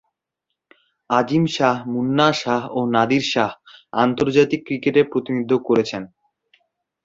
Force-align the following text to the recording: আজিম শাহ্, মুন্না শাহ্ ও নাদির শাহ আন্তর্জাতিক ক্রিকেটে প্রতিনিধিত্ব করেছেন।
আজিম 1.09 1.43
শাহ্, 1.55 1.79
মুন্না 1.93 2.27
শাহ্ 2.41 2.63
ও 2.77 2.79
নাদির 2.95 3.23
শাহ 3.33 3.51
আন্তর্জাতিক 3.93 4.61
ক্রিকেটে 4.67 5.01
প্রতিনিধিত্ব 5.11 5.53
করেছেন। 5.67 6.03